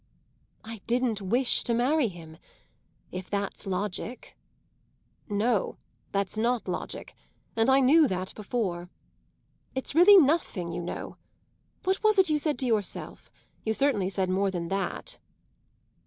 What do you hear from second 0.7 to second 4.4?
didn't wish to marry him if that's logic."